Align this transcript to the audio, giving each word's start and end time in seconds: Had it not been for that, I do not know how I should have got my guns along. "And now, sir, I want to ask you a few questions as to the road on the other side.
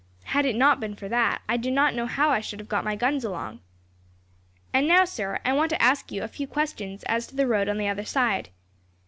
Had 0.23 0.47
it 0.47 0.55
not 0.55 0.79
been 0.79 0.95
for 0.95 1.07
that, 1.09 1.43
I 1.47 1.57
do 1.57 1.69
not 1.69 1.93
know 1.93 2.07
how 2.07 2.31
I 2.31 2.39
should 2.39 2.57
have 2.59 2.67
got 2.67 2.83
my 2.83 2.95
guns 2.95 3.23
along. 3.23 3.59
"And 4.73 4.87
now, 4.87 5.05
sir, 5.05 5.39
I 5.45 5.53
want 5.53 5.69
to 5.69 5.79
ask 5.79 6.11
you 6.11 6.23
a 6.23 6.27
few 6.27 6.47
questions 6.47 7.03
as 7.03 7.27
to 7.27 7.35
the 7.35 7.45
road 7.45 7.69
on 7.69 7.77
the 7.77 7.87
other 7.87 8.03
side. 8.05 8.49